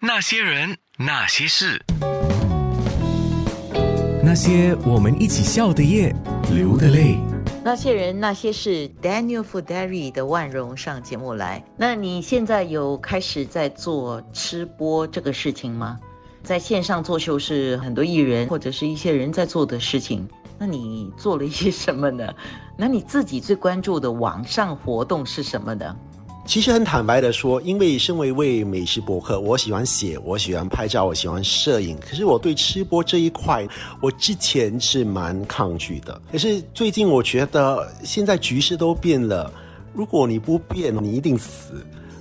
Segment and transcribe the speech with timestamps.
[0.00, 1.84] 那些人，那些事，
[4.22, 6.14] 那些我们一起笑的夜，
[6.52, 7.18] 流的泪。
[7.64, 11.64] 那些人那些事，Daniel Fuderi 的万荣上节目来。
[11.76, 15.98] 那你现在有开始在做吃播这个事情吗？
[16.44, 20.28] 在线上做秀是很多艺人或者是一些人在做的事情。
[20.60, 22.32] 那你做了一些什么呢？
[22.76, 25.96] 那你自己最关注的网上活动是什么呢？
[26.48, 31.94] 其实很坦白的说，因为身为一位美食博客，我喜欢写，我喜欢拍照，我喜欢摄影。
[32.00, 33.68] 可是我对吃播这一块，
[34.00, 36.18] 我之前是蛮抗拒的。
[36.32, 39.52] 可是最近我觉得，现在局势都变了，
[39.92, 41.74] 如果你不变，你一定死。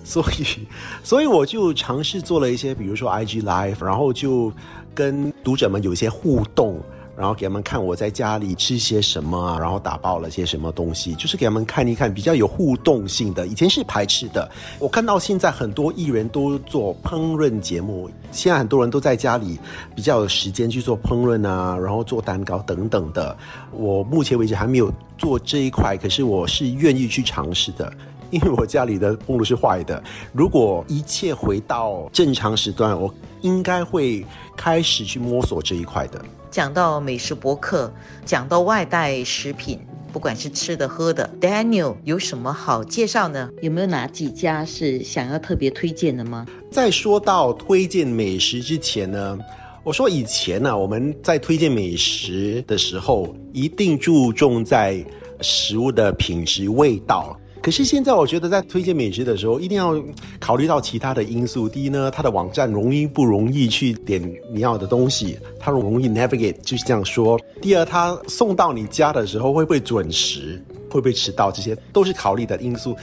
[0.03, 0.67] 所以，
[1.05, 4.51] 所以我就尝试做了一些，比如说 IG Live，然后就
[4.93, 6.77] 跟读者们有一些互动。
[7.17, 13.47] 然后给他们看我在家里吃些什么啊，然后打包了些什么东西，就是给他们看一看比较有互动性的。
[13.47, 19.57] 以前是排斥的，我看到现在很多艺人都做烹饪节目，现在很多人都在家里
[19.95, 23.35] 比较有时间去做烹饪啊，然后做蛋糕等等的。
[23.71, 27.91] 我目前为止还没有做这一块，可是我是愿意去尝试的，
[28.29, 30.03] 因为我家里的风炉是坏的。
[30.33, 34.25] 如果一切回到正常时段，我应该会
[34.67, 36.21] 开始去摸索这一块的。
[36.51, 37.89] 讲到美食博客，
[38.25, 39.79] 讲到外带食品，
[40.11, 43.49] 不管是吃的喝的，Daniel 有什么好介绍呢？
[43.61, 46.45] 有没有哪几家是想要特别推荐的吗？
[46.69, 49.39] 在说到推荐美食之前呢，
[49.85, 55.01] 我说以前呢，我们在推荐美食的时候，一定注重在
[55.39, 57.39] 食物的品质、味道。
[57.67, 60.01] 可是现在，我觉得在推荐美食的时候，一定要
[60.39, 61.67] 考虑到其他的因素。
[61.67, 64.23] 第一呢，它的网站容易不容易去点
[64.53, 67.37] 你要的东西，它容易 navigate，就是这样说。
[67.61, 72.95] 第二，它送到你家的时候会不会准时，会不会迟到，这些都是考虑的因素。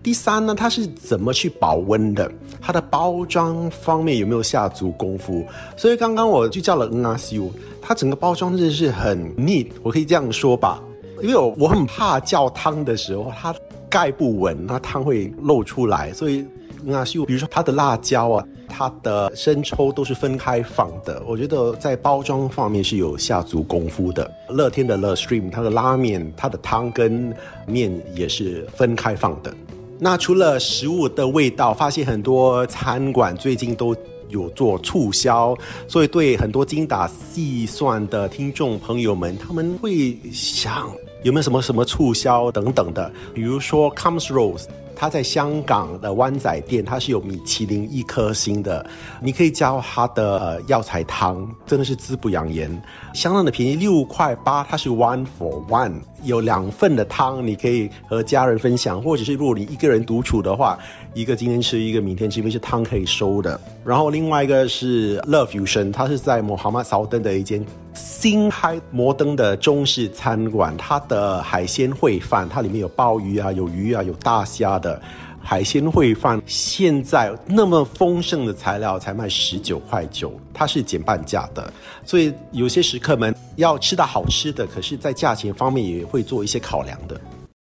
[0.00, 5.44] 第三呢，它是怎么去保温的，它的包装方面有没有下足功夫。
[5.76, 10.80] 所以刚刚我就叫了 N R C U，它整个包装真的是很 neat，我可以这样说吧，
[11.20, 13.52] 因为我我很怕叫汤的时候它。
[13.94, 16.12] 盖不稳，那汤会漏出来。
[16.12, 16.44] 所以
[16.82, 21.22] 那就比如说它的辣椒啊，它的生抽都是分开放的。
[21.24, 24.28] 我觉得在包装方面是有下足功夫的。
[24.48, 27.32] 乐天的乐 stream，它的拉面，它的汤跟
[27.68, 29.54] 面也是分开放的。
[30.00, 33.94] 那除了食物的味道，发现很多餐馆最近都
[34.28, 35.56] 有做促销，
[35.86, 40.90] 所以对很多精打细算的听众朋友们，他们会想。
[41.24, 43.10] 有没有什么什么促销等等的？
[43.32, 44.66] 比如说 Comes Rose，
[44.96, 48.84] 它在香港的湾仔店，它是有米其林一颗星的。
[49.20, 52.70] 你可以叫它的药材汤，真的是滋补养颜，
[53.12, 60.78] 相当的便宜，六块八，它是 one for one，有两份的汤，你可以和家人分享，或者是如果你一个人独处的话，
[61.14, 63.60] 一个今天吃，一个明天吃，因为是汤可以收的。
[63.84, 67.64] 然后另外一个是 Love Fusion，它是在摩哈马烧登的一间。
[67.94, 75.00] 新开摩登的中式餐馆，它的海鲜烩饭，它里面有鲍鱼啊，有鱼啊，有大虾的
[75.40, 81.72] 海鲜烩饭，现在那么丰盛的材料才卖十九块九，它是减半价的，
[82.04, 87.20] 所以有些食客们要吃到好吃的，可是在价钱方面也会做一些考量的。